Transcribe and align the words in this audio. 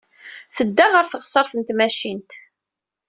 Tedda 0.55 0.85
ɣer 0.93 1.05
teɣsert 1.11 1.53
n 1.55 1.61
tmacint. 1.67 2.31